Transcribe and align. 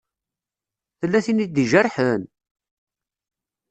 Tella 0.99 1.19
tin 1.25 1.43
i 1.45 1.47
d-ijerḥen? 1.47 2.21